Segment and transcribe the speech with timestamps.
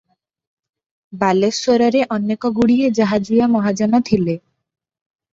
[1.23, 4.35] ବାଲେଶ୍ୱରରେ ଅନେକଗୁଡିଏ ଜାହାଜିଆ ମହାଜନ ଥିଲେ।